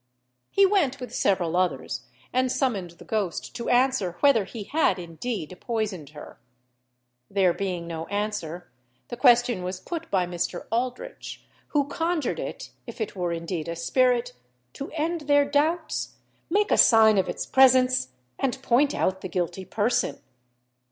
He 0.49 0.65
went 0.65 0.99
with 0.99 1.13
several 1.13 1.55
others, 1.55 2.07
and 2.33 2.51
summoned 2.51 2.89
the 2.97 3.05
ghost 3.05 3.55
to 3.55 3.69
answer 3.69 4.17
whether 4.19 4.45
he 4.45 4.63
had 4.63 4.97
indeed 4.97 5.55
poisoned 5.61 6.09
her. 6.09 6.39
There 7.29 7.53
being 7.53 7.85
no 7.85 8.07
answer, 8.07 8.71
the 9.09 9.15
question 9.15 9.61
was 9.61 9.79
put 9.79 10.09
by 10.09 10.25
Mr. 10.25 10.65
Aldritch, 10.71 11.45
who 11.67 11.87
conjured 11.87 12.39
it, 12.39 12.71
if 12.87 12.99
it 12.99 13.15
were 13.15 13.31
indeed 13.31 13.67
a 13.67 13.75
spirit, 13.75 14.33
to 14.73 14.89
end 14.93 15.21
their 15.27 15.45
doubts, 15.45 16.15
make 16.49 16.71
a 16.71 16.79
sign 16.79 17.19
of 17.19 17.29
its 17.29 17.45
presence, 17.45 18.07
and 18.39 18.59
point 18.63 18.95
out 18.95 19.21
the 19.21 19.29
guilty 19.29 19.65
person. 19.65 20.17